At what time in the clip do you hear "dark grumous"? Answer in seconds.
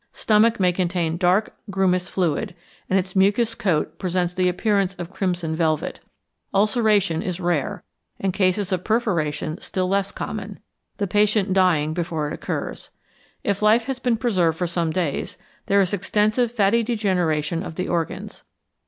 1.15-2.09